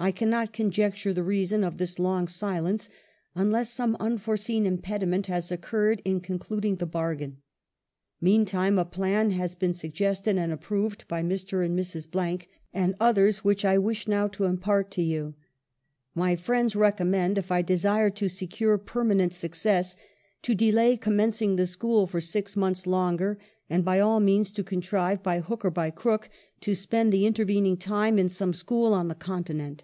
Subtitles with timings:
[0.00, 2.88] I cannot conjecture the rea son of this long silence,
[3.34, 7.38] unless some unforeseen impediment has occurred in concluding the bar gain.
[8.20, 11.64] Meantime a plan has been suggested and approved by Mr.
[11.66, 12.46] and Mrs.
[12.72, 15.34] and others which I wish now to impart to you.
[16.14, 19.96] My friends recom mend, if I desire to secure permanent success,
[20.42, 23.36] to delay commencing the school for six months longer,
[23.68, 26.30] and by all means to contrive, by hook or by crook,
[26.60, 29.82] to spend the intervening time in some school on the Continent.